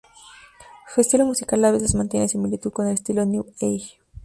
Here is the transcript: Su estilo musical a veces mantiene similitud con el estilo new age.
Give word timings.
Su 0.95 0.99
estilo 0.99 1.27
musical 1.27 1.63
a 1.63 1.69
veces 1.69 1.93
mantiene 1.93 2.27
similitud 2.27 2.71
con 2.73 2.87
el 2.87 2.93
estilo 2.95 3.23
new 3.23 3.45
age. 3.61 3.99